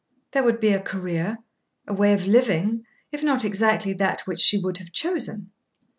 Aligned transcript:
There 0.31 0.41
would 0.41 0.59
be 0.59 0.71
a 0.71 0.81
career, 0.81 1.37
a 1.85 1.93
way 1.93 2.11
of 2.13 2.25
living, 2.25 2.87
if 3.11 3.21
not 3.21 3.45
exactly 3.45 3.93
that 3.93 4.21
which 4.21 4.39
she 4.39 4.57
would 4.59 4.79
have 4.79 4.91
chosen. 4.91 5.51